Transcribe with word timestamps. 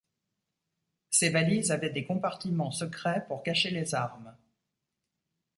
Ces 1.11 1.29
valises 1.29 1.69
avaient 1.69 1.91
des 1.91 2.05
compartiments 2.07 2.71
secrets 2.71 3.23
pour 3.27 3.43
cacher 3.43 3.69
les 3.69 3.93
armes. 3.93 4.35